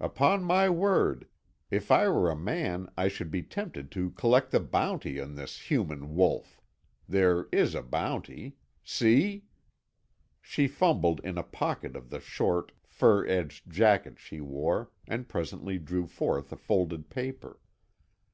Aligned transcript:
Upon 0.00 0.44
my 0.44 0.70
word, 0.70 1.28
if 1.70 1.90
I 1.90 2.08
were 2.08 2.30
a 2.30 2.34
man 2.34 2.88
I 2.96 3.08
should 3.08 3.30
be 3.30 3.42
tempted 3.42 3.90
to 3.90 4.12
collect 4.12 4.50
the 4.50 4.58
bounty 4.58 5.20
on 5.20 5.34
this 5.34 5.70
human 5.70 6.14
wolf. 6.14 6.58
There 7.06 7.48
is 7.52 7.74
a 7.74 7.82
bounty. 7.82 8.56
See?" 8.82 9.44
She 10.40 10.68
fumbled 10.68 11.20
in 11.22 11.36
a 11.36 11.42
pocket 11.42 11.96
of 11.96 12.08
the 12.08 12.20
short, 12.20 12.72
fur 12.86 13.26
edged 13.26 13.70
jacket 13.70 14.18
she 14.18 14.40
wore, 14.40 14.90
and 15.06 15.28
presently 15.28 15.78
drew 15.78 16.06
forth 16.06 16.50
a 16.50 16.56
folded 16.56 17.10
paper. 17.10 17.60